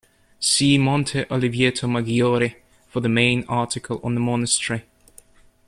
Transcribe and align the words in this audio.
See 0.39 0.79
Monte 0.79 1.25
Oliveto 1.25 1.87
Maggiore 1.87 2.55
for 2.87 3.01
the 3.01 3.07
main 3.07 3.45
article 3.47 4.01
on 4.03 4.15
the 4.15 4.19
monastery. 4.19 4.83